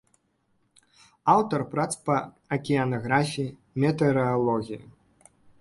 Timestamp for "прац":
1.75-1.85